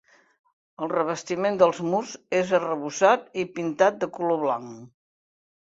[0.85, 4.93] El revestiment dels murs és arrebossat i pintat de color blanc.